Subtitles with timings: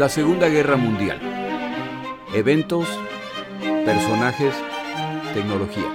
[0.00, 1.20] La Segunda Guerra Mundial.
[2.32, 2.88] Eventos,
[3.84, 4.54] personajes,
[5.34, 5.94] tecnología.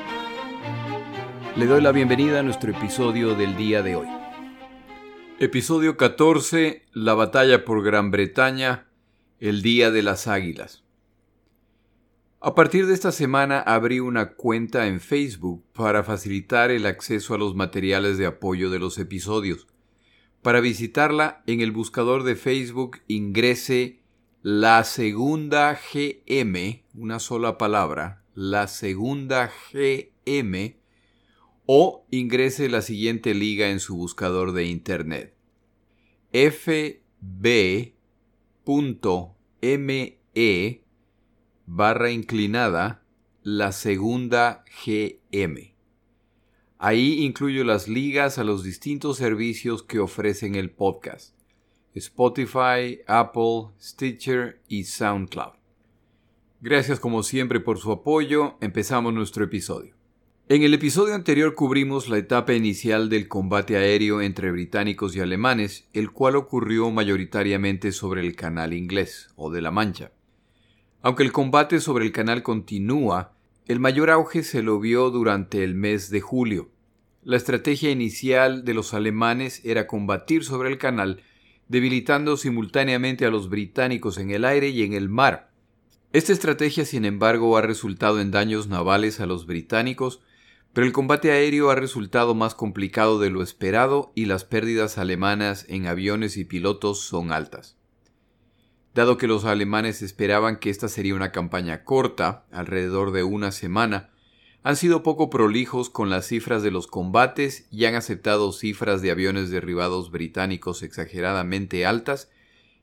[1.56, 4.08] Le doy la bienvenida a nuestro episodio del día de hoy.
[5.40, 6.86] Episodio 14.
[6.94, 8.86] La batalla por Gran Bretaña.
[9.40, 10.84] El Día de las Águilas.
[12.42, 17.40] A partir de esta semana abrí una cuenta en Facebook para facilitar el acceso a
[17.40, 19.66] los materiales de apoyo de los episodios.
[20.46, 24.04] Para visitarla, en el buscador de Facebook ingrese
[24.44, 30.76] la segunda GM, una sola palabra, la segunda GM,
[31.66, 35.34] o ingrese la siguiente liga en su buscador de Internet.
[36.32, 37.80] fb.me
[41.66, 43.04] barra inclinada
[43.42, 45.75] la segunda GM.
[46.78, 51.34] Ahí incluyo las ligas a los distintos servicios que ofrecen el podcast.
[51.94, 55.54] Spotify, Apple, Stitcher y SoundCloud.
[56.60, 58.58] Gracias como siempre por su apoyo.
[58.60, 59.96] Empezamos nuestro episodio.
[60.50, 65.88] En el episodio anterior cubrimos la etapa inicial del combate aéreo entre británicos y alemanes,
[65.94, 70.12] el cual ocurrió mayoritariamente sobre el canal inglés o de la Mancha.
[71.02, 73.35] Aunque el combate sobre el canal continúa,
[73.68, 76.70] el mayor auge se lo vio durante el mes de julio.
[77.24, 81.24] La estrategia inicial de los alemanes era combatir sobre el canal,
[81.68, 85.50] debilitando simultáneamente a los británicos en el aire y en el mar.
[86.14, 90.22] Esta estrategia, sin embargo, ha resultado en daños navales a los británicos,
[90.72, 95.66] pero el combate aéreo ha resultado más complicado de lo esperado y las pérdidas alemanas
[95.70, 97.78] en aviones y pilotos son altas.
[98.96, 104.10] Dado que los alemanes esperaban que esta sería una campaña corta, alrededor de una semana,
[104.64, 109.12] han sido poco prolijos con las cifras de los combates y han aceptado cifras de
[109.12, 112.32] aviones derribados británicos exageradamente altas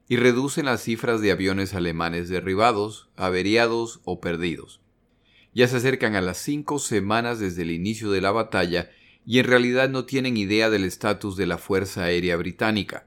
[0.07, 4.83] y reducen las cifras de aviones alemanes derribados, averiados o perdidos.
[5.55, 8.91] Ya se acercan a las cinco semanas desde el inicio de la batalla
[9.25, 13.07] y en realidad no tienen idea del estatus de la Fuerza Aérea Británica.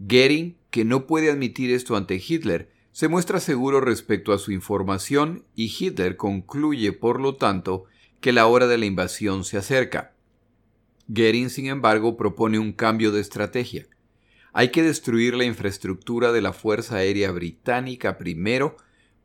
[0.00, 5.44] Goering, que no puede admitir esto ante Hitler, se muestra seguro respecto a su información
[5.54, 7.84] y Hitler concluye, por lo tanto,
[8.20, 10.16] que la hora de la invasión se acerca.
[11.06, 13.86] Goering, sin embargo, propone un cambio de estrategia.
[14.52, 18.76] Hay que destruir la infraestructura de la Fuerza Aérea Británica primero,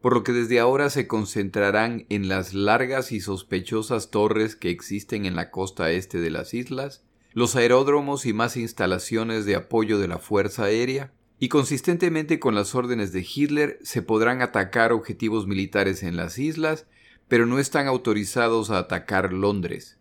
[0.01, 5.25] por lo que desde ahora se concentrarán en las largas y sospechosas torres que existen
[5.25, 10.07] en la costa este de las islas, los aeródromos y más instalaciones de apoyo de
[10.07, 16.03] la Fuerza Aérea, y consistentemente con las órdenes de Hitler se podrán atacar objetivos militares
[16.03, 16.85] en las islas
[17.29, 19.97] pero no están autorizados a atacar Londres.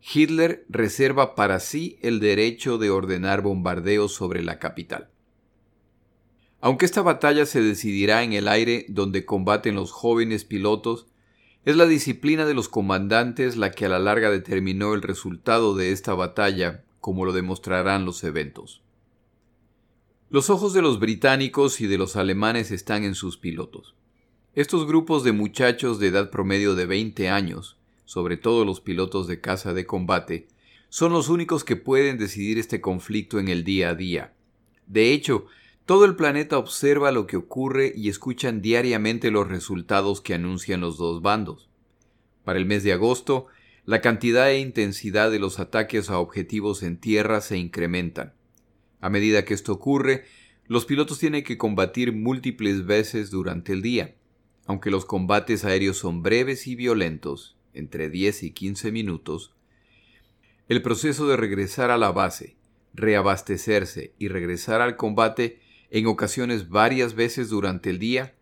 [0.00, 5.10] Hitler reserva para sí el derecho de ordenar bombardeos sobre la capital.
[6.60, 11.06] Aunque esta batalla se decidirá en el aire donde combaten los jóvenes pilotos,
[11.66, 15.92] es la disciplina de los comandantes la que a la larga determinó el resultado de
[15.92, 18.83] esta batalla, como lo demostrarán los eventos.
[20.34, 23.94] Los ojos de los británicos y de los alemanes están en sus pilotos.
[24.56, 29.40] Estos grupos de muchachos de edad promedio de 20 años, sobre todo los pilotos de
[29.40, 30.48] caza de combate,
[30.88, 34.32] son los únicos que pueden decidir este conflicto en el día a día.
[34.88, 35.46] De hecho,
[35.86, 40.98] todo el planeta observa lo que ocurre y escuchan diariamente los resultados que anuncian los
[40.98, 41.68] dos bandos.
[42.42, 43.46] Para el mes de agosto,
[43.86, 48.32] la cantidad e intensidad de los ataques a objetivos en tierra se incrementan.
[49.04, 50.24] A medida que esto ocurre,
[50.66, 54.14] los pilotos tienen que combatir múltiples veces durante el día.
[54.64, 59.52] Aunque los combates aéreos son breves y violentos, entre 10 y 15 minutos,
[60.70, 62.56] el proceso de regresar a la base,
[62.94, 65.60] reabastecerse y regresar al combate
[65.90, 68.34] en ocasiones varias veces durante el día,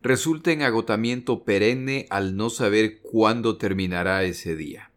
[0.00, 4.90] resulta en agotamiento perenne al no saber cuándo terminará ese día.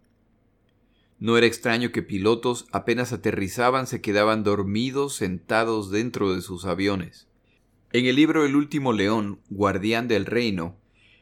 [1.20, 7.28] No era extraño que pilotos apenas aterrizaban se quedaban dormidos sentados dentro de sus aviones.
[7.92, 10.78] En el libro El último león, guardián del reino,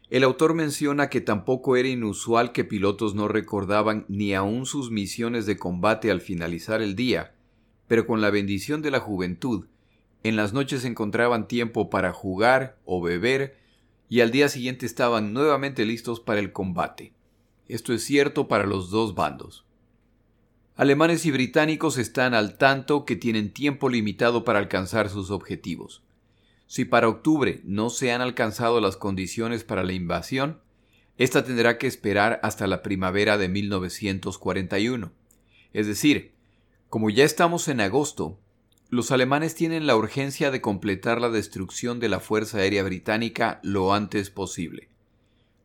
[0.09, 5.45] el autor menciona que tampoco era inusual que pilotos no recordaban ni aun sus misiones
[5.45, 7.33] de combate al finalizar el día,
[7.87, 9.65] pero con la bendición de la juventud,
[10.23, 13.57] en las noches encontraban tiempo para jugar o beber
[14.09, 17.13] y al día siguiente estaban nuevamente listos para el combate.
[17.67, 19.66] Esto es cierto para los dos bandos.
[20.77, 26.03] Alemanes y británicos están al tanto que tienen tiempo limitado para alcanzar sus objetivos.
[26.67, 30.59] Si para octubre no se han alcanzado las condiciones para la invasión,
[31.17, 35.11] esta tendrá que esperar hasta la primavera de 1941.
[35.73, 36.33] Es decir,
[36.89, 38.37] como ya estamos en agosto,
[38.91, 43.95] los alemanes tienen la urgencia de completar la destrucción de la Fuerza Aérea Británica lo
[43.95, 44.89] antes posible.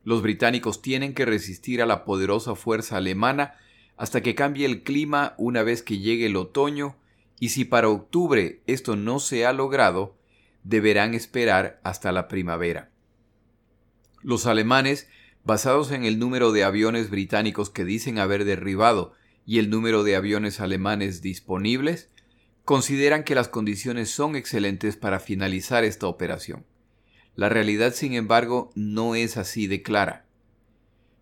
[0.03, 3.53] Los británicos tienen que resistir a la poderosa fuerza alemana
[3.97, 6.95] hasta que cambie el clima una vez que llegue el otoño
[7.39, 10.15] y si para octubre esto no se ha logrado,
[10.63, 12.89] deberán esperar hasta la primavera.
[14.21, 15.09] Los alemanes,
[15.43, 19.13] basados en el número de aviones británicos que dicen haber derribado
[19.45, 22.09] y el número de aviones alemanes disponibles,
[22.63, 26.65] consideran que las condiciones son excelentes para finalizar esta operación.
[27.35, 30.25] La realidad, sin embargo, no es así de clara.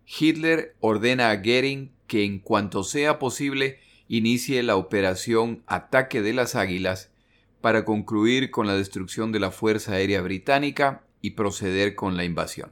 [0.06, 6.56] Hitler ordena a Goering que en cuanto sea posible inicie la operación Ataque de las
[6.56, 7.10] Águilas
[7.62, 12.70] para concluir con la destrucción de la Fuerza Aérea Británica y proceder con la invasión.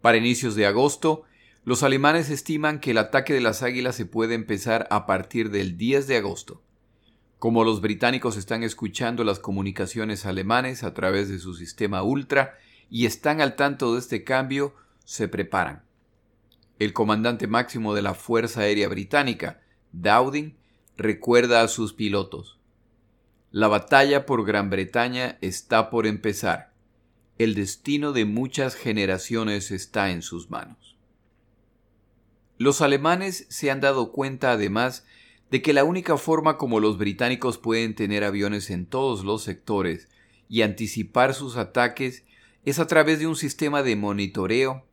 [0.00, 1.24] Para inicios de agosto,
[1.64, 5.76] los alemanes estiman que el ataque de las águilas se puede empezar a partir del
[5.76, 6.62] 10 de agosto.
[7.40, 12.54] Como los británicos están escuchando las comunicaciones alemanes a través de su sistema Ultra
[12.90, 15.82] y están al tanto de este cambio, se preparan.
[16.78, 19.60] El comandante máximo de la Fuerza Aérea Británica,
[19.92, 20.56] Dowding,
[20.96, 22.58] recuerda a sus pilotos.
[23.52, 26.72] La batalla por Gran Bretaña está por empezar.
[27.38, 30.96] El destino de muchas generaciones está en sus manos.
[32.58, 35.06] Los alemanes se han dado cuenta además
[35.50, 40.08] de que la única forma como los británicos pueden tener aviones en todos los sectores
[40.48, 42.24] y anticipar sus ataques
[42.64, 44.84] es a través de un sistema de monitoreo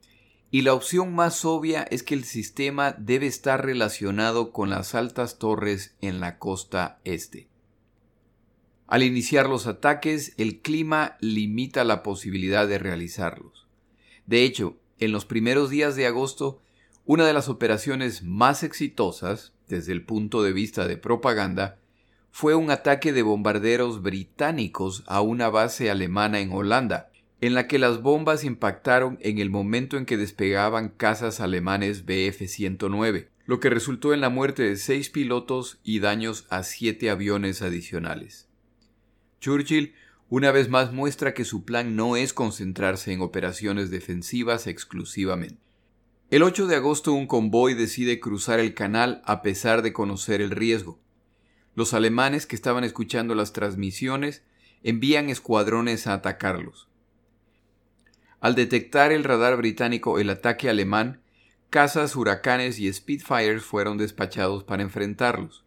[0.51, 5.39] y la opción más obvia es que el sistema debe estar relacionado con las altas
[5.39, 7.47] torres en la costa este.
[8.87, 13.65] Al iniciar los ataques, el clima limita la posibilidad de realizarlos.
[14.25, 16.61] De hecho, en los primeros días de agosto
[17.05, 21.79] una de las operaciones más exitosas, desde el punto de vista de propaganda,
[22.29, 27.10] fue un ataque de bombarderos británicos a una base alemana en Holanda,
[27.41, 33.27] en la que las bombas impactaron en el momento en que despegaban cazas alemanes Bf-109,
[33.45, 38.47] lo que resultó en la muerte de seis pilotos y daños a siete aviones adicionales.
[39.39, 39.93] Churchill
[40.29, 45.59] una vez más muestra que su plan no es concentrarse en operaciones defensivas exclusivamente.
[46.29, 50.51] El 8 de agosto un convoy decide cruzar el canal a pesar de conocer el
[50.51, 51.01] riesgo.
[51.75, 54.41] Los alemanes que estaban escuchando las transmisiones
[54.83, 56.87] envían escuadrones a atacarlos.
[58.41, 61.21] Al detectar el radar británico el ataque alemán,
[61.69, 65.63] cazas, huracanes y Spitfires fueron despachados para enfrentarlos.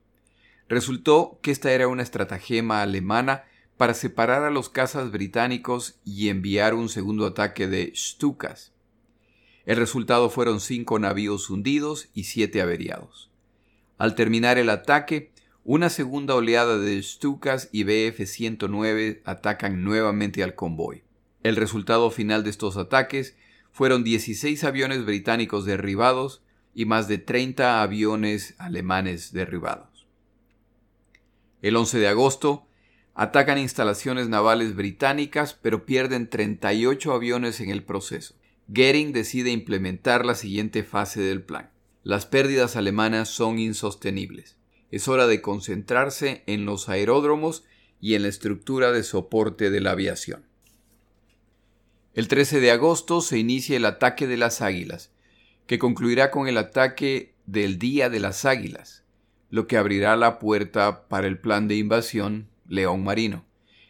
[0.68, 3.44] Resultó que esta era una estratagema alemana
[3.76, 8.72] para separar a los cazas británicos y enviar un segundo ataque de Stukas.
[9.66, 13.30] El resultado fueron cinco navíos hundidos y siete averiados.
[13.98, 15.30] Al terminar el ataque,
[15.62, 21.03] una segunda oleada de Stukas y Bf-109 atacan nuevamente al convoy.
[21.44, 23.36] El resultado final de estos ataques
[23.70, 26.42] fueron 16 aviones británicos derribados
[26.74, 30.06] y más de 30 aviones alemanes derribados.
[31.60, 32.66] El 11 de agosto,
[33.14, 38.34] atacan instalaciones navales británicas pero pierden 38 aviones en el proceso.
[38.68, 41.70] Goering decide implementar la siguiente fase del plan.
[42.02, 44.56] Las pérdidas alemanas son insostenibles.
[44.90, 47.64] Es hora de concentrarse en los aeródromos
[48.00, 50.53] y en la estructura de soporte de la aviación.
[52.14, 55.10] El 13 de agosto se inicia el ataque de las águilas,
[55.66, 59.02] que concluirá con el ataque del Día de las Águilas,
[59.50, 63.44] lo que abrirá la puerta para el plan de invasión León Marino.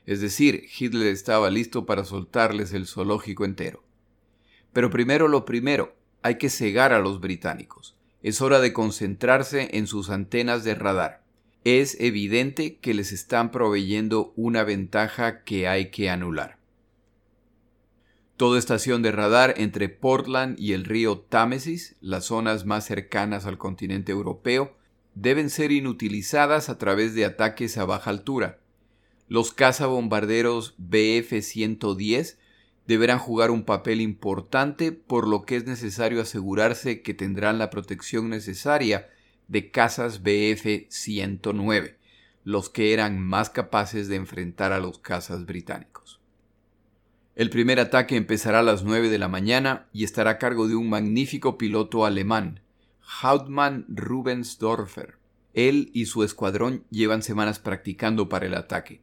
[0.06, 3.84] Es decir, Hitler estaba listo para soltarles el zoológico entero.
[4.72, 7.94] Pero primero lo primero, hay que cegar a los británicos.
[8.22, 11.22] Es hora de concentrarse en sus antenas de radar.
[11.64, 16.63] Es evidente que les están proveyendo una ventaja que hay que anular.
[18.36, 23.58] Toda estación de radar entre Portland y el río Támesis, las zonas más cercanas al
[23.58, 24.76] continente europeo,
[25.14, 28.58] deben ser inutilizadas a través de ataques a baja altura.
[29.28, 32.36] Los cazabombarderos BF-110
[32.88, 38.30] deberán jugar un papel importante por lo que es necesario asegurarse que tendrán la protección
[38.30, 39.10] necesaria
[39.46, 41.98] de cazas BF-109,
[42.42, 46.20] los que eran más capaces de enfrentar a los cazas británicos.
[47.36, 50.76] El primer ataque empezará a las 9 de la mañana y estará a cargo de
[50.76, 52.60] un magnífico piloto alemán,
[53.22, 55.18] Hauptmann Rubensdorfer.
[55.52, 59.00] Él y su escuadrón llevan semanas practicando para el ataque.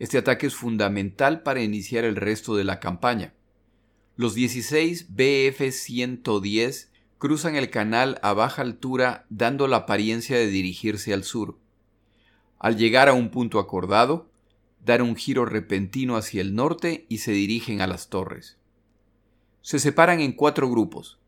[0.00, 3.32] Este ataque es fundamental para iniciar el resto de la campaña.
[4.16, 6.88] Los 16 BF-110
[7.18, 11.58] cruzan el canal a baja altura dando la apariencia de dirigirse al sur.
[12.58, 14.31] Al llegar a un punto acordado,
[14.84, 18.56] dar un giro repentino hacia el norte y se dirigen a las torres.
[19.60, 21.18] Se separan en cuatro grupos,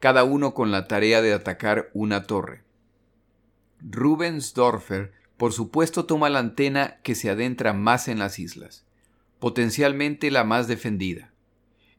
[0.00, 2.64] cada uno con la tarea de atacar una torre.
[3.80, 8.84] Rubensdorfer, por supuesto, toma la antena que se adentra más en las islas,
[9.38, 11.30] potencialmente la más defendida.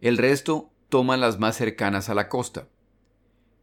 [0.02, 2.68] El resto toman las más cercanas a la costa.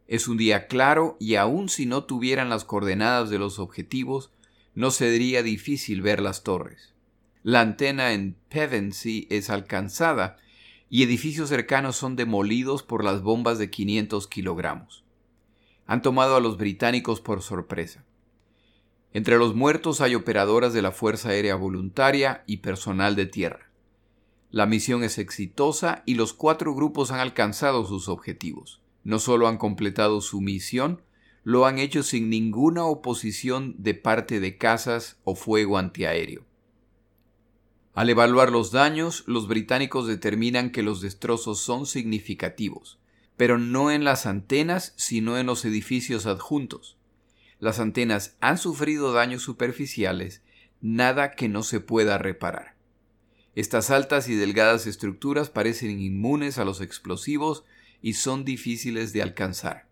[0.07, 4.31] Es un día claro y aun si no tuvieran las coordenadas de los objetivos,
[4.73, 6.94] no sería difícil ver las torres.
[7.47, 10.37] La antena en Pevensey es alcanzada
[10.89, 15.03] y edificios cercanos son demolidos por las bombas de 500 kilogramos.
[15.85, 18.03] Han tomado a los británicos por sorpresa.
[19.13, 23.69] Entre los muertos hay operadoras de la Fuerza Aérea Voluntaria y personal de tierra.
[24.49, 28.81] La misión es exitosa y los cuatro grupos han alcanzado sus objetivos.
[29.03, 31.03] No solo han completado su misión,
[31.43, 36.43] lo han hecho sin ninguna oposición de parte de casas o fuego antiaéreo.
[37.95, 42.99] Al evaluar los daños, los británicos determinan que los destrozos son significativos,
[43.37, 46.97] pero no en las antenas, sino en los edificios adjuntos.
[47.57, 50.41] Las antenas han sufrido daños superficiales,
[50.81, 52.75] nada que no se pueda reparar.
[53.55, 57.63] Estas altas y delgadas estructuras parecen inmunes a los explosivos
[58.01, 59.87] y son difíciles de alcanzar.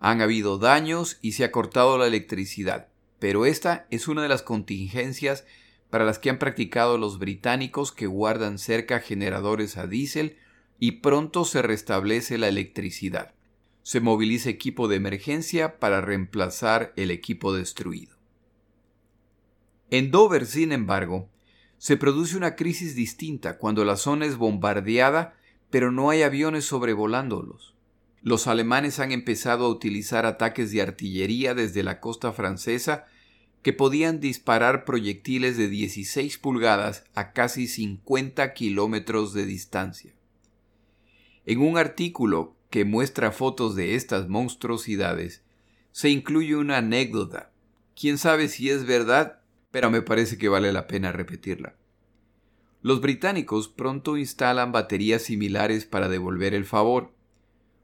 [0.00, 2.88] Han habido daños y se ha cortado la electricidad,
[3.18, 5.46] pero esta es una de las contingencias
[5.90, 10.36] para las que han practicado los británicos que guardan cerca generadores a diésel
[10.78, 13.34] y pronto se restablece la electricidad.
[13.82, 18.16] Se moviliza equipo de emergencia para reemplazar el equipo destruido.
[19.90, 21.28] En Dover, sin embargo,
[21.78, 25.34] se produce una crisis distinta cuando la zona es bombardeada
[25.70, 27.74] pero no hay aviones sobrevolándolos.
[28.22, 33.06] Los alemanes han empezado a utilizar ataques de artillería desde la costa francesa
[33.62, 40.14] que podían disparar proyectiles de 16 pulgadas a casi 50 kilómetros de distancia.
[41.44, 45.42] En un artículo que muestra fotos de estas monstruosidades,
[45.92, 47.50] se incluye una anécdota.
[47.98, 49.40] Quién sabe si es verdad,
[49.70, 51.74] pero me parece que vale la pena repetirla.
[52.82, 57.12] Los británicos pronto instalan baterías similares para devolver el favor.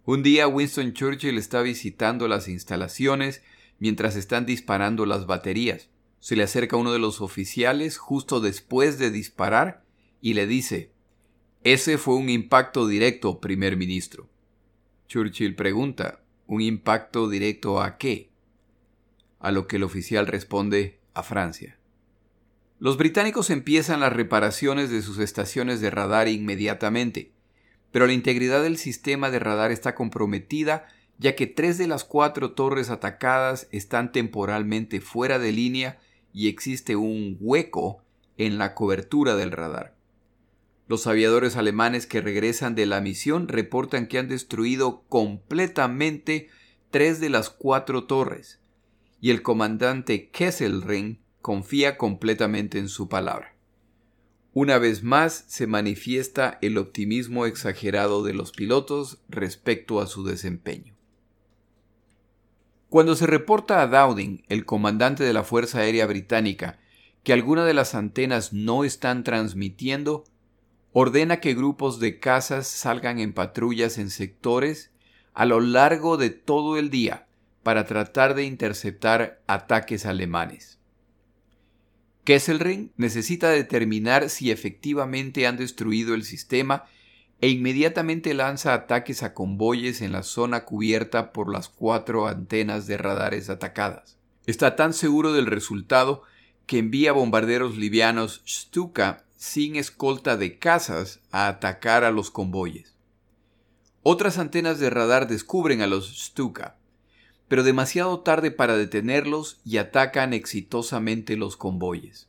[0.05, 3.43] Un día Winston Churchill está visitando las instalaciones
[3.79, 5.89] mientras están disparando las baterías.
[6.21, 9.85] Se le acerca uno de los oficiales justo después de disparar
[10.21, 10.93] y le dice
[11.63, 14.29] Ese fue un impacto directo, primer ministro.
[15.09, 18.31] Churchill pregunta ¿Un impacto directo a qué?
[19.41, 21.77] A lo que el oficial responde a Francia.
[22.79, 27.33] Los británicos empiezan las reparaciones de sus estaciones de radar inmediatamente,
[27.91, 30.87] pero la integridad del sistema de radar está comprometida
[31.19, 35.99] ya que tres de las cuatro torres atacadas están temporalmente fuera de línea
[36.33, 38.03] y existe un hueco
[38.37, 39.97] en la cobertura del radar.
[40.89, 46.49] Los aviadores alemanes que regresan de la misión reportan que han destruido completamente
[46.91, 48.61] tres de las cuatro torres,
[49.21, 53.57] y el comandante Kesselring confía completamente en su palabra.
[54.53, 60.96] Una vez más se manifiesta el optimismo exagerado de los pilotos respecto a su desempeño.
[62.89, 66.79] Cuando se reporta a Dowding, el comandante de la Fuerza Aérea Británica,
[67.25, 70.25] que alguna de las antenas no están transmitiendo,
[70.93, 74.93] ordena que grupos de cazas salgan en patrullas en sectores
[75.35, 77.27] a lo largo de todo el día
[77.65, 80.79] para tratar de interceptar ataques alemanes.
[82.23, 86.85] Kesselring necesita determinar si efectivamente han destruido el sistema
[87.41, 92.97] e inmediatamente lanza ataques a convoyes en la zona cubierta por las cuatro antenas de
[92.97, 94.17] radares atacadas.
[94.47, 96.23] Está tan seguro del resultado
[96.67, 102.95] que envía bombarderos livianos Stuka sin escolta de cazas a atacar a los convoyes.
[104.03, 106.77] Otras antenas de radar descubren a los Stuka,
[107.49, 112.29] pero demasiado tarde para detenerlos y atacan exitosamente los convoyes.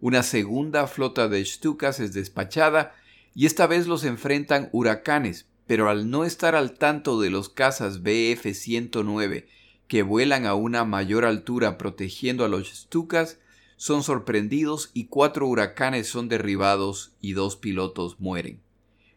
[0.00, 2.94] Una segunda flota de Stukas es despachada
[3.34, 8.02] y esta vez los enfrentan huracanes, pero al no estar al tanto de los cazas
[8.02, 9.46] BF-109
[9.88, 13.38] que vuelan a una mayor altura protegiendo a los Stukas,
[13.76, 18.60] son sorprendidos y cuatro huracanes son derribados y dos pilotos mueren.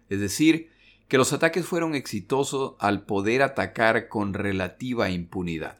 [0.09, 0.69] Es decir,
[1.07, 5.79] que los ataques fueron exitosos al poder atacar con relativa impunidad.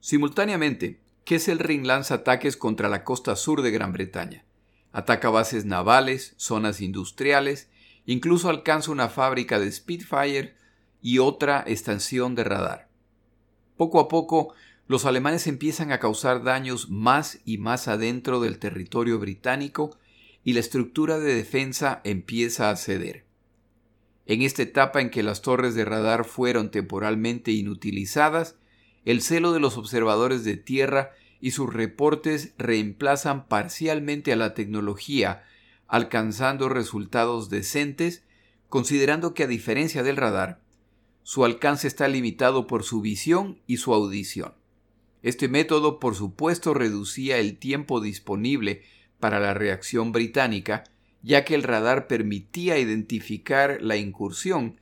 [0.00, 4.45] Simultáneamente, Kesselring lanza ataques contra la costa sur de Gran Bretaña.
[4.96, 7.68] Ataca bases navales, zonas industriales,
[8.06, 10.54] incluso alcanza una fábrica de Spitfire
[11.02, 12.88] y otra estación de radar.
[13.76, 14.54] Poco a poco,
[14.86, 19.98] los alemanes empiezan a causar daños más y más adentro del territorio británico
[20.42, 23.26] y la estructura de defensa empieza a ceder.
[24.24, 28.56] En esta etapa en que las torres de radar fueron temporalmente inutilizadas,
[29.04, 31.10] el celo de los observadores de tierra
[31.46, 35.44] y sus reportes reemplazan parcialmente a la tecnología,
[35.86, 38.24] alcanzando resultados decentes,
[38.68, 40.60] considerando que a diferencia del radar,
[41.22, 44.54] su alcance está limitado por su visión y su audición.
[45.22, 48.82] Este método, por supuesto, reducía el tiempo disponible
[49.20, 50.82] para la reacción británica,
[51.22, 54.80] ya que el radar permitía identificar la incursión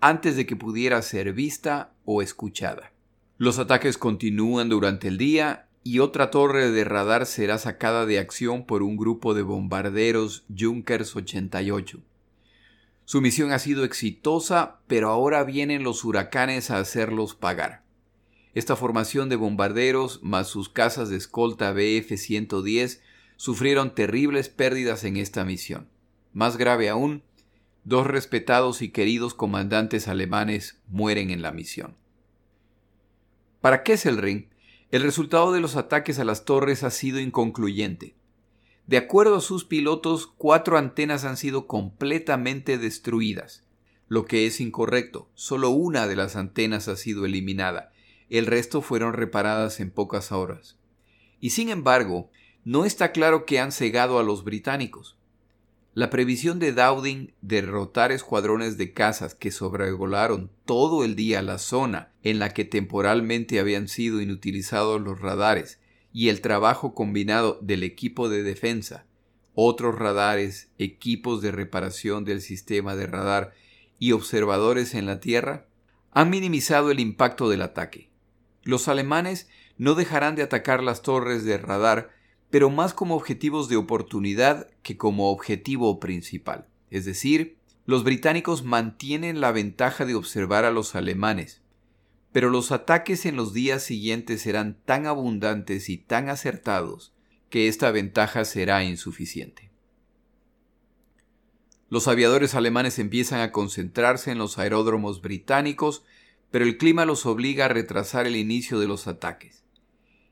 [0.00, 2.94] antes de que pudiera ser vista o escuchada.
[3.36, 8.66] Los ataques continúan durante el día y otra torre de radar será sacada de acción
[8.66, 12.00] por un grupo de bombarderos Junkers 88.
[13.04, 17.84] Su misión ha sido exitosa, pero ahora vienen los huracanes a hacerlos pagar.
[18.52, 22.98] Esta formación de bombarderos, más sus casas de escolta BF-110,
[23.36, 25.86] sufrieron terribles pérdidas en esta misión.
[26.32, 27.22] Más grave aún,
[27.84, 31.94] dos respetados y queridos comandantes alemanes mueren en la misión.
[33.60, 34.48] Para Kesselring,
[34.92, 38.14] el resultado de los ataques a las torres ha sido inconcluyente.
[38.86, 43.64] De acuerdo a sus pilotos, cuatro antenas han sido completamente destruidas,
[44.06, 45.28] lo que es incorrecto.
[45.34, 47.92] Solo una de las antenas ha sido eliminada,
[48.30, 50.78] el resto fueron reparadas en pocas horas.
[51.40, 52.30] Y sin embargo,
[52.64, 55.15] no está claro que han cegado a los británicos.
[55.96, 61.56] La previsión de Dowding de derrotar escuadrones de cazas que sobrevolaron todo el día la
[61.56, 65.80] zona en la que temporalmente habían sido inutilizados los radares
[66.12, 69.06] y el trabajo combinado del equipo de defensa,
[69.54, 73.54] otros radares, equipos de reparación del sistema de radar
[73.98, 75.64] y observadores en la Tierra,
[76.10, 78.10] han minimizado el impacto del ataque.
[78.64, 79.48] Los alemanes
[79.78, 82.10] no dejarán de atacar las torres de radar,
[82.56, 86.66] pero más como objetivos de oportunidad que como objetivo principal.
[86.88, 91.60] Es decir, los británicos mantienen la ventaja de observar a los alemanes,
[92.32, 97.12] pero los ataques en los días siguientes serán tan abundantes y tan acertados
[97.50, 99.70] que esta ventaja será insuficiente.
[101.90, 106.04] Los aviadores alemanes empiezan a concentrarse en los aeródromos británicos
[106.50, 109.65] pero el clima los obliga a retrasar el inicio de los ataques.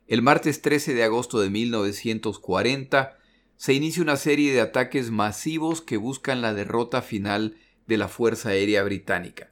[0.06, 3.16] El martes 13 de agosto de 1940
[3.56, 8.50] se inicia una serie de ataques masivos que buscan la derrota final de la Fuerza
[8.50, 9.50] Aérea Británica.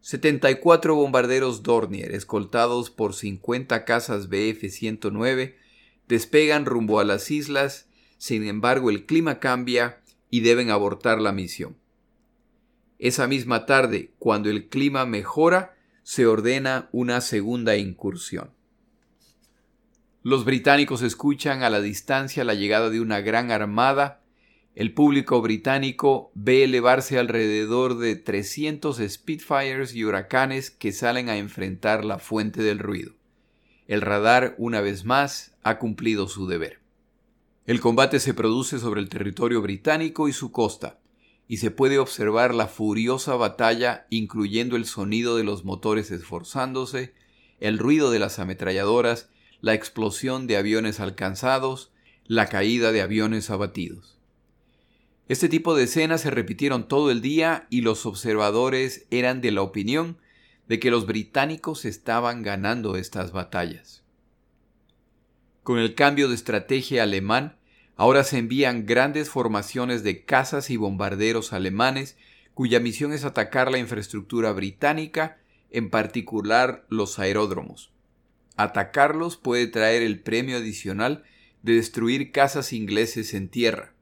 [0.00, 5.54] 74 bombarderos Dornier, escoltados por 50 cazas Bf-109,
[6.08, 11.76] despegan rumbo a las islas, sin embargo el clima cambia y deben abortar la misión.
[12.98, 18.55] Esa misma tarde, cuando el clima mejora, se ordena una segunda incursión.
[20.26, 24.24] Los británicos escuchan a la distancia la llegada de una gran armada.
[24.74, 32.04] El público británico ve elevarse alrededor de 300 Spitfires y huracanes que salen a enfrentar
[32.04, 33.12] la fuente del ruido.
[33.86, 36.80] El radar, una vez más, ha cumplido su deber.
[37.64, 40.98] El combate se produce sobre el territorio británico y su costa,
[41.46, 47.14] y se puede observar la furiosa batalla incluyendo el sonido de los motores esforzándose,
[47.60, 51.92] el ruido de las ametralladoras, la explosión de aviones alcanzados,
[52.26, 54.18] la caída de aviones abatidos.
[55.28, 59.62] Este tipo de escenas se repitieron todo el día y los observadores eran de la
[59.62, 60.18] opinión
[60.68, 64.02] de que los británicos estaban ganando estas batallas.
[65.62, 67.56] Con el cambio de estrategia alemán,
[67.96, 72.16] Ahora se envían grandes formaciones de cazas y bombarderos alemanes
[72.52, 75.38] cuya misión es atacar la infraestructura británica,
[75.70, 77.90] en particular los aeródromos.
[78.56, 81.24] Atacarlos puede traer el premio adicional
[81.62, 83.92] de destruir casas ingleses en tierra.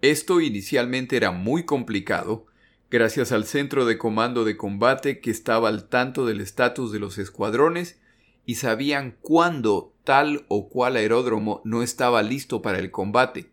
[0.00, 2.46] Esto inicialmente era muy complicado,
[2.90, 7.18] gracias al centro de comando de combate que estaba al tanto del estatus de los
[7.18, 8.00] escuadrones
[8.46, 13.50] y sabían cuándo tal o cual aeródromo no estaba listo para el combate.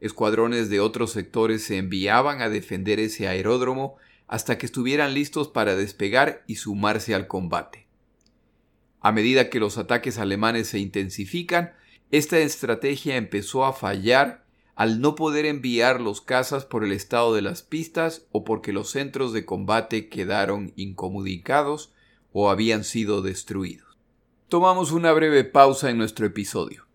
[0.00, 5.76] Escuadrones de otros sectores se enviaban a defender ese aeródromo hasta que estuvieran listos para
[5.76, 7.83] despegar y sumarse al combate.
[9.04, 11.74] A medida que los ataques alemanes se intensifican,
[12.10, 17.42] esta estrategia empezó a fallar al no poder enviar los cazas por el estado de
[17.42, 21.92] las pistas o porque los centros de combate quedaron incomunicados
[22.32, 23.98] o habían sido destruidos.
[24.48, 26.86] Tomamos una breve pausa en nuestro episodio.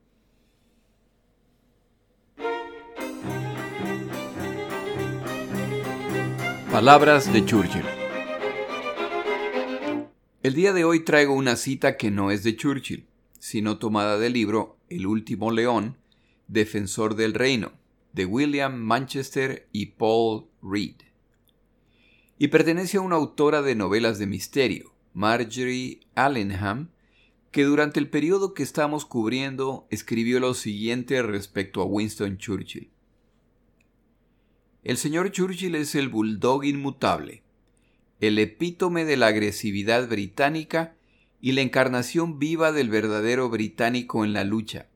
[6.71, 7.98] Palabras de Churchill.
[10.41, 13.05] El día de hoy traigo una cita que no es de Churchill,
[13.39, 15.97] sino tomada del libro El último león,
[16.47, 17.73] Defensor del Reino,
[18.13, 20.95] de William Manchester y Paul Reed.
[22.37, 26.87] Y pertenece a una autora de novelas de misterio, Marjorie Allenham,
[27.51, 32.89] que durante el periodo que estamos cubriendo escribió lo siguiente respecto a Winston Churchill.
[34.85, 37.43] El señor Churchill es el bulldog inmutable,
[38.19, 40.95] el epítome de la agresividad británica
[41.39, 44.87] y la encarnación viva del verdadero británico en la lucha.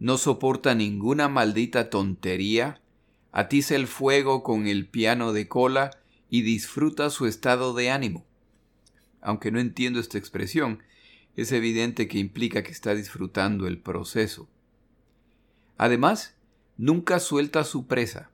[0.00, 2.80] No soporta ninguna maldita tontería,
[3.30, 5.90] atiza el fuego con el piano de cola
[6.28, 8.26] y disfruta su estado de ánimo.
[9.20, 10.82] Aunque no entiendo esta expresión,
[11.36, 14.48] es evidente que implica que está disfrutando el proceso.
[15.78, 16.34] Además,
[16.76, 18.31] nunca suelta su presa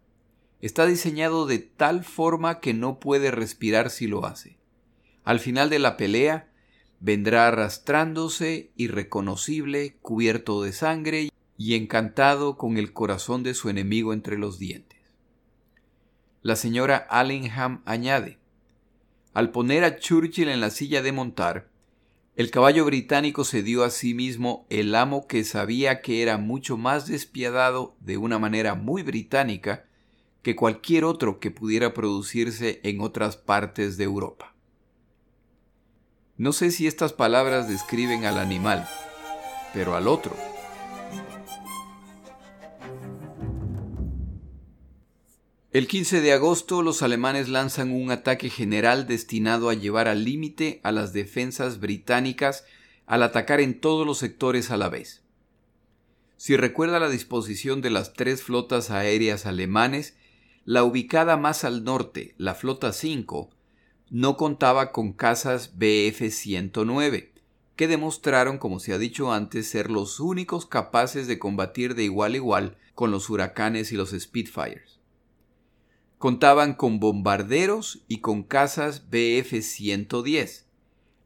[0.60, 4.58] está diseñado de tal forma que no puede respirar si lo hace.
[5.24, 6.50] Al final de la pelea,
[7.00, 14.38] vendrá arrastrándose, irreconocible, cubierto de sangre y encantado con el corazón de su enemigo entre
[14.38, 14.98] los dientes.
[16.42, 18.38] La señora Allingham añade,
[19.34, 21.68] al poner a Churchill en la silla de montar,
[22.36, 26.76] el caballo británico se dio a sí mismo el amo que sabía que era mucho
[26.76, 29.87] más despiadado de una manera muy británica
[30.48, 34.54] que cualquier otro que pudiera producirse en otras partes de Europa.
[36.38, 38.88] No sé si estas palabras describen al animal,
[39.74, 40.34] pero al otro.
[45.70, 50.80] El 15 de agosto los alemanes lanzan un ataque general destinado a llevar al límite
[50.82, 52.64] a las defensas británicas
[53.04, 55.20] al atacar en todos los sectores a la vez.
[56.38, 60.16] Si recuerda la disposición de las tres flotas aéreas alemanes,
[60.68, 63.48] la ubicada más al norte, la Flota 5,
[64.10, 67.30] no contaba con casas BF-109,
[67.74, 72.34] que demostraron, como se ha dicho antes, ser los únicos capaces de combatir de igual
[72.34, 75.00] a igual con los huracanes y los Spitfires.
[76.18, 80.64] Contaban con bombarderos y con casas BF-110.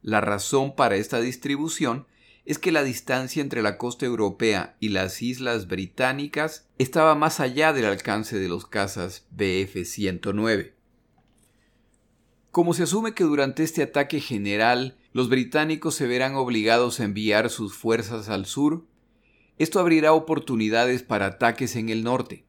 [0.02, 2.06] La razón para esta distribución
[2.44, 7.72] es que la distancia entre la costa europea y las islas británicas estaba más allá
[7.72, 10.72] del alcance de los cazas BF-109.
[12.50, 17.48] Como se asume que durante este ataque general los británicos se verán obligados a enviar
[17.48, 18.84] sus fuerzas al sur,
[19.58, 22.44] esto abrirá oportunidades para ataques en el norte.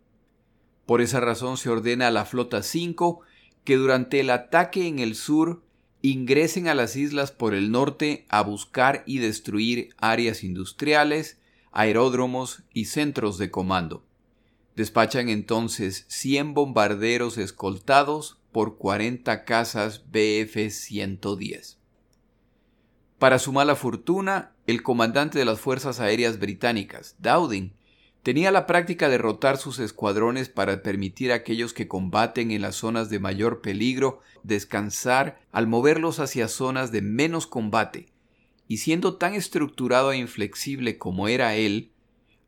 [0.85, 3.21] Por esa razón se ordena a la Flota 5
[3.63, 5.63] que durante el ataque en el sur
[6.03, 11.39] ingresen a las islas por el norte a buscar y destruir áreas industriales,
[11.71, 14.03] aeródromos y centros de comando.
[14.75, 21.77] Despachan entonces 100 bombarderos escoltados por 40 casas BF-110.
[23.17, 27.71] Para su mala fortuna, el comandante de las Fuerzas Aéreas Británicas, Dowding,
[28.23, 32.77] Tenía la práctica de rotar sus escuadrones para permitir a aquellos que combaten en las
[32.77, 38.07] zonas de mayor peligro descansar al moverlos hacia zonas de menos combate,
[38.69, 41.91] y siendo tan estructurado e inflexible como era él,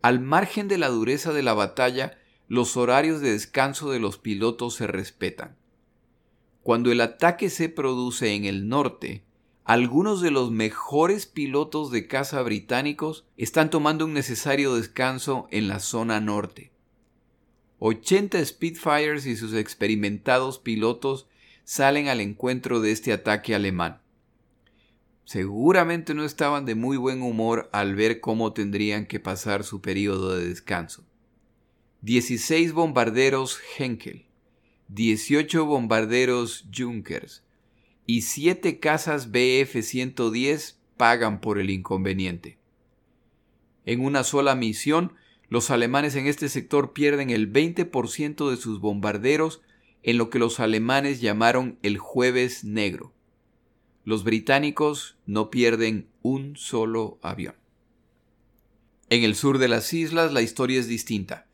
[0.02, 4.76] al margen de la dureza de la batalla, los horarios de descanso de los pilotos
[4.76, 5.58] se respetan.
[6.64, 9.25] Cuando el ataque se produce en el norte,
[9.66, 15.80] algunos de los mejores pilotos de caza británicos están tomando un necesario descanso en la
[15.80, 16.72] zona norte.
[17.80, 21.28] 80 Spitfires y sus experimentados pilotos
[21.64, 24.02] salen al encuentro de este ataque alemán.
[25.24, 30.38] Seguramente no estaban de muy buen humor al ver cómo tendrían que pasar su periodo
[30.38, 31.04] de descanso.
[32.02, 34.28] 16 bombarderos Henkel,
[34.90, 37.45] 18 bombarderos Junkers,
[38.06, 42.58] y siete casas BF-110 pagan por el inconveniente.
[43.86, 45.14] En una sola misión,
[45.50, 49.62] los alemanes en este sector pierden el 20% de sus bombarderos
[50.04, 53.14] en lo que los alemanes llamaron el jueves negro.
[54.04, 57.56] Los británicos no pierden un solo avión.
[59.10, 61.48] En el sur de las islas la historia es distinta.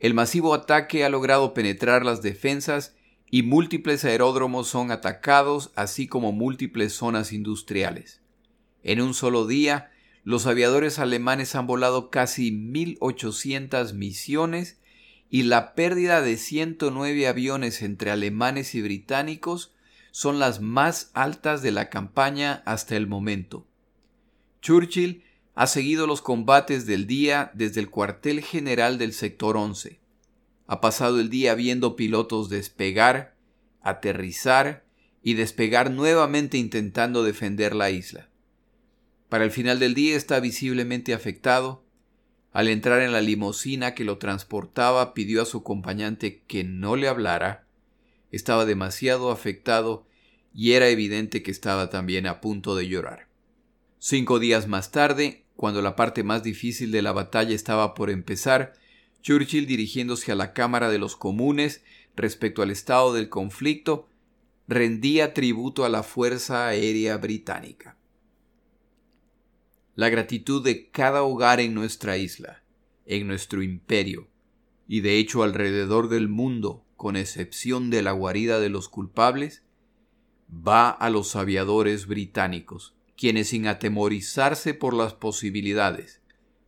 [0.00, 2.94] El masivo ataque ha logrado penetrar las defensas
[3.34, 8.20] y múltiples aeródromos son atacados, así como múltiples zonas industriales.
[8.82, 9.90] En un solo día,
[10.22, 14.78] los aviadores alemanes han volado casi 1.800 misiones
[15.30, 19.72] y la pérdida de 109 aviones entre alemanes y británicos
[20.10, 23.66] son las más altas de la campaña hasta el momento.
[24.60, 30.01] Churchill ha seguido los combates del día desde el cuartel general del sector 11
[30.72, 33.36] ha pasado el día viendo pilotos despegar,
[33.82, 34.86] aterrizar
[35.22, 38.30] y despegar nuevamente intentando defender la isla.
[39.28, 41.84] Para el final del día está visiblemente afectado.
[42.52, 47.08] Al entrar en la limusina que lo transportaba pidió a su acompañante que no le
[47.08, 47.66] hablara.
[48.30, 50.06] Estaba demasiado afectado
[50.54, 53.28] y era evidente que estaba también a punto de llorar.
[53.98, 58.72] Cinco días más tarde, cuando la parte más difícil de la batalla estaba por empezar,
[59.22, 61.82] Churchill dirigiéndose a la Cámara de los Comunes
[62.16, 64.08] respecto al estado del conflicto,
[64.68, 67.96] rendía tributo a la Fuerza Aérea Británica.
[69.94, 72.62] La gratitud de cada hogar en nuestra isla,
[73.06, 74.28] en nuestro imperio,
[74.88, 79.62] y de hecho alrededor del mundo, con excepción de la guarida de los culpables,
[80.50, 86.21] va a los aviadores británicos, quienes sin atemorizarse por las posibilidades,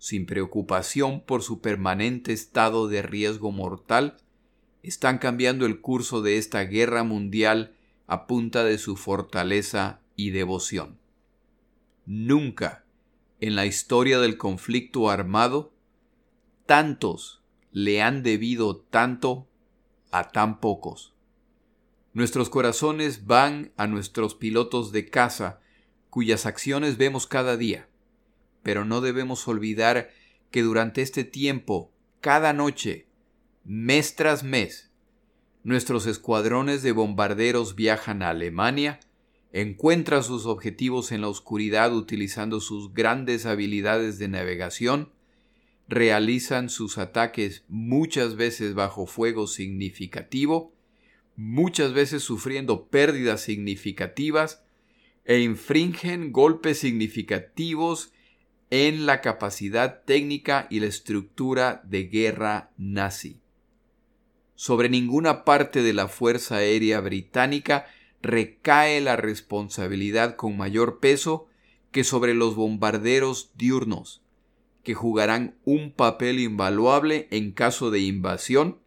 [0.04, 4.18] sin preocupación por su permanente estado de riesgo mortal,
[4.82, 7.74] están cambiando el curso de esta guerra mundial
[8.06, 10.98] a punta de su fortaleza y devoción.
[12.04, 12.84] Nunca
[13.40, 15.72] en la historia del conflicto armado
[16.66, 19.48] tantos le han debido tanto
[20.10, 21.14] a tan pocos.
[22.12, 25.60] Nuestros corazones van a nuestros pilotos de caza,
[26.10, 27.88] cuyas acciones vemos cada día.
[28.64, 30.10] Pero no debemos olvidar
[30.50, 33.06] que durante este tiempo, cada noche,
[33.62, 34.90] mes tras mes,
[35.62, 38.98] nuestros escuadrones de bombarderos viajan a Alemania,
[39.52, 45.12] encuentran sus objetivos en la oscuridad utilizando sus grandes habilidades de navegación,
[45.86, 50.72] realizan sus ataques muchas veces bajo fuego significativo,
[51.36, 54.64] muchas veces sufriendo pérdidas significativas
[55.26, 58.13] e infringen golpes significativos
[58.76, 63.38] en la capacidad técnica y la estructura de guerra nazi.
[64.56, 67.86] Sobre ninguna parte de la Fuerza Aérea Británica
[68.20, 71.46] recae la responsabilidad con mayor peso
[71.92, 74.22] que sobre los bombarderos diurnos,
[74.82, 78.80] que jugarán un papel invaluable en caso de invasión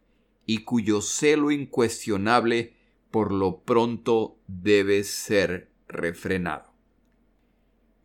[0.44, 2.74] y cuyo celo incuestionable
[3.10, 6.67] por lo pronto debe ser refrenado.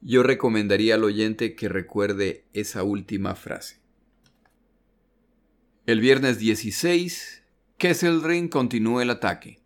[0.05, 3.79] Yo recomendaría al oyente que recuerde esa última frase.
[5.85, 7.43] El viernes 16,
[7.77, 9.61] Kesselring continuó el ataque.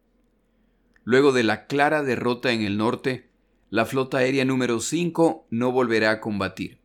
[1.03, 3.31] Luego de la clara derrota en el norte,
[3.71, 6.77] la flota aérea número 5 no volverá a combatir,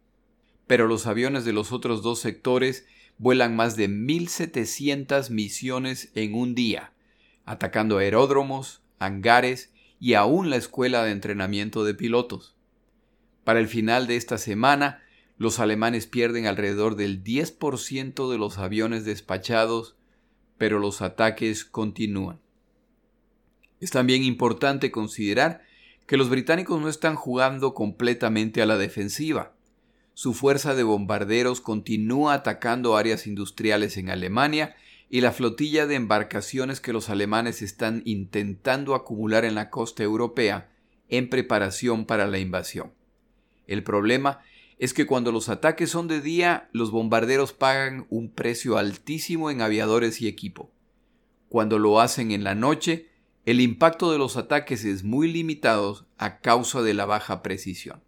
[0.67, 2.87] pero los aviones de los otros dos sectores
[3.19, 6.95] vuelan más de 1.700 misiones en un día,
[7.45, 12.57] atacando aeródromos, hangares y aún la escuela de entrenamiento de pilotos.
[13.45, 15.03] Para el final de esta semana,
[15.39, 19.97] los alemanes pierden alrededor del 10% de los aviones despachados,
[20.59, 22.41] pero los ataques continúan.
[23.81, 25.63] Es también importante considerar
[26.07, 29.55] que los británicos no están jugando completamente a la defensiva
[30.15, 34.77] su fuerza de bombarderos continúa atacando áreas industriales en Alemania
[35.09, 40.71] y la flotilla de embarcaciones que los alemanes están intentando acumular en la costa europea
[41.09, 42.93] en preparación para la invasión.
[43.67, 44.41] El problema
[44.79, 49.63] es que cuando los ataques son de día, los bombarderos pagan un precio altísimo en
[49.63, 50.73] aviadores y equipo.
[51.49, 53.09] Cuando lo hacen en la noche,
[53.45, 58.03] el impacto de los ataques es muy limitado a causa de la baja precisión.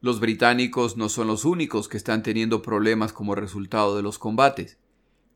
[0.00, 4.78] Los británicos no son los únicos que están teniendo problemas como resultado de los combates.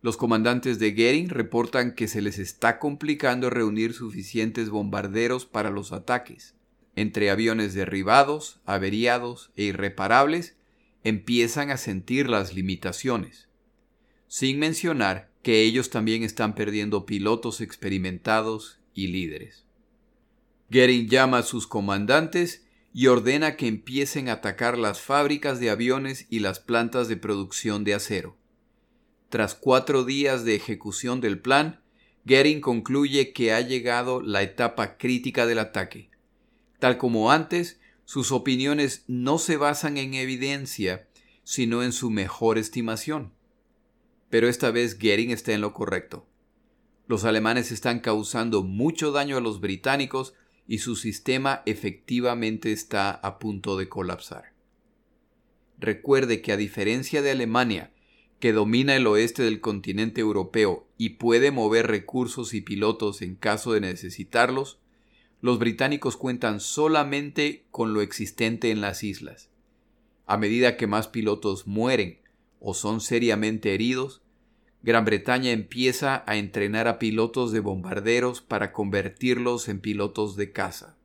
[0.02, 5.92] Los comandantes de Goering reportan que se les está complicando reunir suficientes bombarderos para los
[5.92, 6.54] ataques.
[6.94, 10.57] Entre aviones derribados, averiados e irreparables,
[11.05, 13.48] empiezan a sentir las limitaciones.
[14.28, 19.64] Sin mencionar que ellos también están perdiendo pilotos experimentados y líderes.
[20.70, 26.26] Goering llama a sus comandantes y ordena que empiecen a atacar las fábricas de aviones
[26.31, 28.37] y las plantas de producción de acero.
[29.28, 31.81] Tras cuatro días de ejecución del plan,
[32.24, 36.12] Goering concluye que ha llegado la etapa crítica del ataque.
[36.83, 41.07] Tal como antes, sus opiniones no se basan en evidencia,
[41.45, 43.33] sino en su mejor estimación.
[44.31, 46.27] Pero esta vez Goering está en lo correcto.
[47.07, 50.35] Los alemanes están causando mucho daño a los británicos
[50.66, 54.53] y su sistema efectivamente está a punto de colapsar.
[55.79, 57.92] Recuerde que a diferencia de Alemania,
[58.40, 63.73] que domina el oeste del continente europeo y puede mover recursos y pilotos en caso
[63.73, 64.81] de necesitarlos,
[65.42, 69.50] los británicos cuentan solamente con lo existente en las islas.
[70.24, 72.20] A medida que más pilotos mueren
[72.61, 74.22] o son seriamente heridos,
[74.85, 80.96] Gran Bretaña empieza a entrenar a pilotos de bombarderos para convertirlos en pilotos de caza.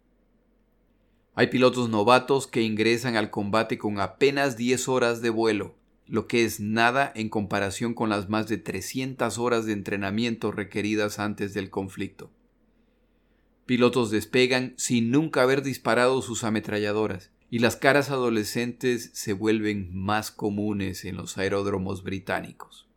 [1.33, 6.45] Hay pilotos novatos que ingresan al combate con apenas 10 horas de vuelo, lo que
[6.45, 11.71] es nada en comparación con las más de 300 horas de entrenamiento requeridas antes del
[11.71, 12.29] conflicto.
[13.67, 20.31] Pilotos despegan sin nunca haber disparado sus ametralladoras, y las caras adolescentes se vuelven más
[20.31, 22.87] comunes en los aeródromos británicos.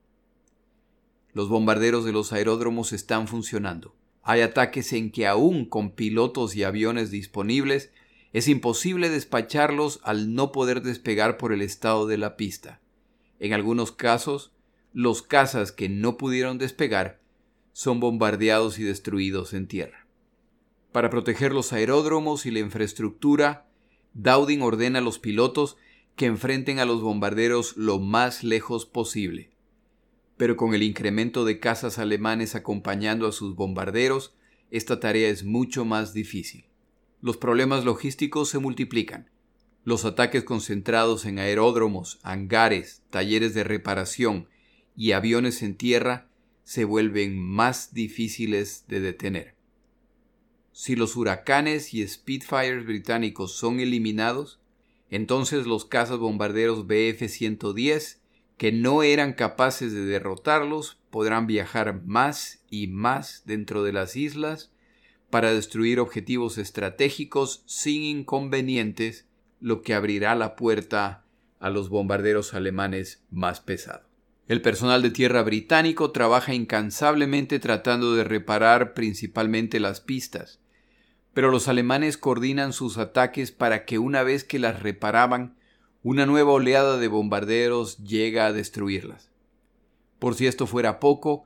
[1.33, 3.97] Los bombarderos de los aeródromos están funcionando.
[4.23, 7.91] Hay ataques en que aún con pilotos y aviones disponibles
[8.33, 12.81] es imposible despacharlos al no poder despegar por el estado de la pista.
[13.41, 14.53] En algunos casos,
[14.93, 17.19] los cazas que no pudieron despegar
[17.73, 20.00] son bombardeados y destruidos en tierra.
[20.93, 23.69] Para proteger los aeródromos y la infraestructura,
[24.15, 25.77] Dowding ordena a los pilotos
[26.17, 29.51] que enfrenten a los bombarderos lo más lejos posible.
[30.37, 34.35] Pero con el incremento de cazas alemanes acompañando a sus bombarderos,
[34.71, 36.65] esta tarea es mucho más difícil.
[37.23, 39.31] Los problemas logísticos se multiplican.
[39.85, 44.49] Los ataques concentrados en aeródromos, hangares, talleres de reparación
[44.97, 46.29] y aviones en tierra
[46.65, 49.60] se vuelven más difíciles de detener.
[50.73, 54.61] Si los huracanes y Spitfires británicos son eliminados,
[55.11, 58.19] entonces los cazas bombarderos BF-110,
[58.57, 64.71] que no eran capaces de derrotarlos, podrán viajar más y más dentro de las islas
[65.31, 69.27] para destruir objetivos estratégicos sin inconvenientes,
[69.61, 71.25] lo que abrirá la puerta
[71.59, 74.10] a los bombarderos alemanes más pesados.
[74.51, 80.59] El personal de tierra británico trabaja incansablemente tratando de reparar principalmente las pistas,
[81.33, 85.55] pero los alemanes coordinan sus ataques para que una vez que las reparaban,
[86.03, 89.31] una nueva oleada de bombarderos llega a destruirlas.
[90.19, 91.45] Por si esto fuera poco,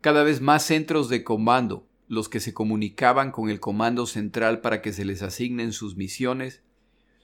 [0.00, 4.80] cada vez más centros de comando, los que se comunicaban con el comando central para
[4.80, 6.62] que se les asignen sus misiones,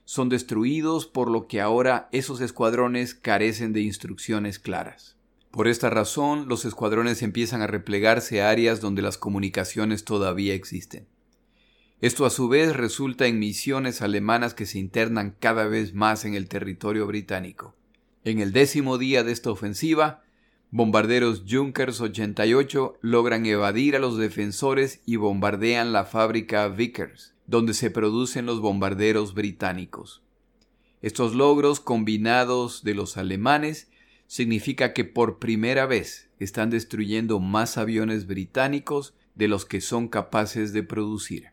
[0.04, 5.16] son destruidos por lo que ahora esos escuadrones carecen de instrucciones claras.
[5.52, 11.06] Por esta razón, los escuadrones empiezan a replegarse a áreas donde las comunicaciones todavía existen.
[12.00, 16.32] Esto a su vez resulta en misiones alemanas que se internan cada vez más en
[16.32, 17.76] el territorio británico.
[18.24, 20.22] En el décimo día de esta ofensiva,
[20.70, 27.90] bombarderos Junkers 88 logran evadir a los defensores y bombardean la fábrica Vickers, donde se
[27.90, 30.22] producen los bombarderos británicos.
[31.02, 33.91] Estos logros combinados de los alemanes
[34.32, 40.72] significa que por primera vez están destruyendo más aviones británicos de los que son capaces
[40.72, 41.50] de producir.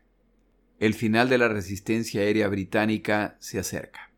[0.78, 4.10] El final de la resistencia aérea británica se acerca.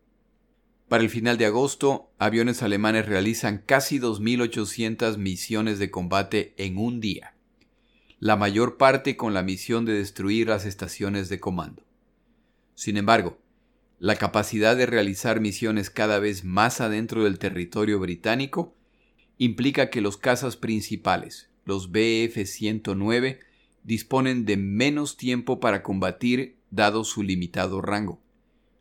[0.87, 7.01] Para el final de agosto, aviones alemanes realizan casi 2.800 misiones de combate en un
[7.01, 7.35] día,
[8.19, 11.83] la mayor parte con la misión de destruir las estaciones de comando.
[12.75, 13.42] Sin embargo,
[14.03, 18.75] la capacidad de realizar misiones cada vez más adentro del territorio británico
[19.37, 23.39] implica que los cazas principales, los Bf-109,
[23.85, 28.19] disponen de menos tiempo para combatir dado su limitado rango,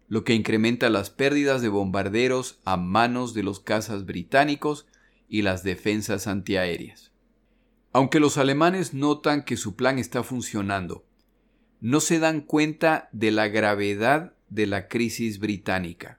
[0.08, 4.88] lo que incrementa las pérdidas de bombarderos a manos de los cazas británicos
[5.28, 7.12] y las defensas antiaéreas.
[7.92, 11.04] Aunque los alemanes notan que su plan está funcionando,
[11.80, 16.18] no se dan cuenta de la gravedad de la crisis británica.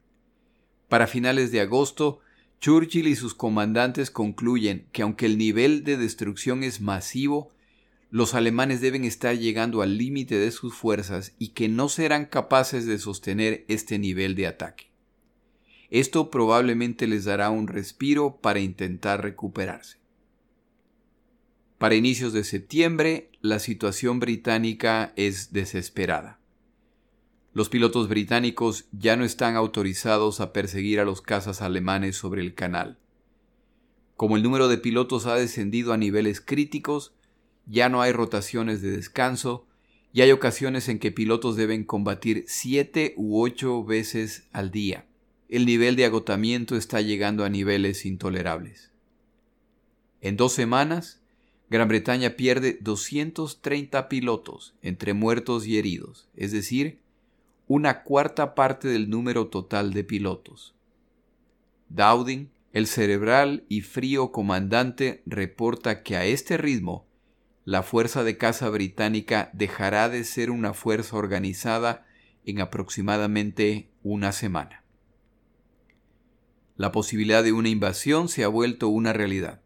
[0.89, 2.19] Para finales de agosto,
[2.59, 7.51] Churchill y sus comandantes concluyen que aunque el nivel de destrucción es masivo,
[8.09, 12.85] los alemanes deben estar llegando al límite de sus fuerzas y que no serán capaces
[12.85, 14.91] de sostener este nivel de ataque.
[15.89, 19.97] Esto probablemente les dará un respiro para intentar recuperarse.
[21.77, 26.39] Para inicios de septiembre, la situación británica es desesperada.
[27.53, 32.55] Los pilotos británicos ya no están autorizados a perseguir a los cazas alemanes sobre el
[32.55, 32.97] canal.
[34.15, 37.13] Como el número de pilotos ha descendido a niveles críticos,
[37.67, 39.67] ya no hay rotaciones de descanso
[40.11, 45.05] y hay ocasiones en que pilotos deben combatir siete u ocho veces al día.
[45.47, 48.91] El nivel de agotamiento está llegando a niveles intolerables.
[50.21, 51.21] En dos semanas,
[51.69, 57.02] Gran Bretaña pierde 230 pilotos entre muertos y heridos, es decir,
[57.67, 60.75] una cuarta parte del número total de pilotos.
[61.89, 67.05] Dowding, el cerebral y frío comandante, reporta que a este ritmo,
[67.65, 72.05] la fuerza de caza británica dejará de ser una fuerza organizada
[72.45, 74.83] en aproximadamente una semana.
[76.75, 79.61] La posibilidad de una invasión se ha vuelto una realidad.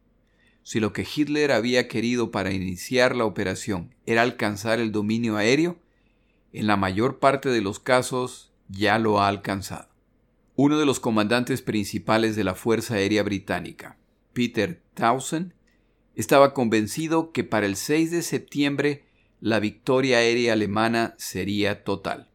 [0.62, 5.80] Si lo que Hitler había querido para iniciar la operación era alcanzar el dominio aéreo,
[6.58, 9.90] en la mayor parte de los casos ya lo ha alcanzado.
[10.56, 14.00] Uno de los comandantes principales de la Fuerza Aérea Británica,
[14.34, 15.54] Peter Townsend,
[16.16, 19.06] estaba convencido que para el 6 de septiembre
[19.40, 22.32] la victoria aérea alemana sería total.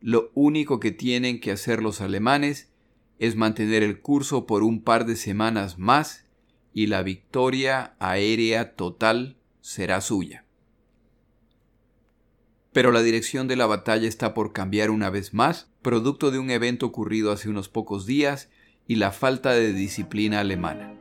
[0.00, 2.72] Lo único que tienen que hacer los alemanes
[3.18, 6.24] es mantener el curso por un par de semanas más
[6.72, 10.45] y la victoria aérea total será suya.
[12.76, 16.50] Pero la dirección de la batalla está por cambiar una vez más, producto de un
[16.50, 18.50] evento ocurrido hace unos pocos días
[18.86, 20.92] y la falta de disciplina alemana.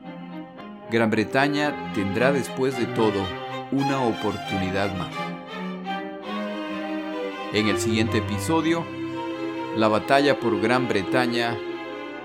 [0.89, 3.27] Gran Bretaña tendrá después de todo
[3.73, 5.13] una oportunidad más.
[7.51, 8.85] En el siguiente episodio,
[9.75, 11.57] la batalla por Gran Bretaña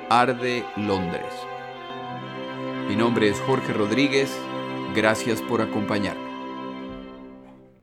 [0.08, 1.34] arde Londres.
[2.88, 4.30] Mi nombre es Jorge Rodríguez,
[4.94, 6.29] gracias por acompañarme.